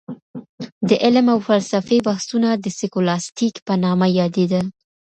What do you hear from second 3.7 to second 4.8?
نامه يادېدل.